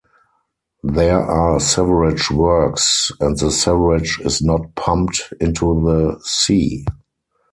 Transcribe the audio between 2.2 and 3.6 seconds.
works and the